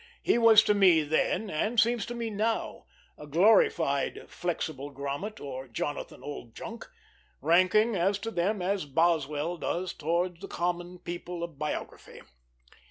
He 0.23 0.39
was 0.39 0.63
to 0.63 0.73
me 0.73 1.03
then, 1.03 1.51
and 1.51 1.79
seems 1.79 2.07
to 2.07 2.15
me 2.15 2.31
now, 2.31 2.85
a 3.19 3.27
glorified 3.27 4.27
Flexible 4.31 4.89
Grommet 4.91 5.39
or 5.39 5.67
Jonathan 5.67 6.21
Oldjunk; 6.23 6.87
ranking, 7.39 7.95
as 7.95 8.17
to 8.17 8.31
them, 8.31 8.63
as 8.63 8.85
Boswell 8.85 9.57
does 9.57 9.93
towards 9.93 10.39
the 10.39 10.47
common 10.47 10.97
people 10.97 11.43
of 11.43 11.59
biography. 11.59 12.21